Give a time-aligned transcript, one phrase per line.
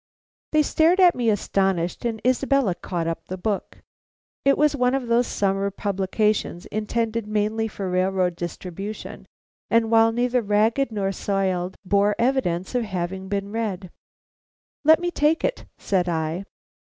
[0.51, 3.83] They stared at me astonished, and Isabella caught up the book.
[4.43, 9.27] It was one of those summer publications intended mainly for railroad distribution,
[9.69, 13.91] and while neither ragged nor soiled, bore evidence of having been read.
[14.83, 16.45] "Let me take it," said I.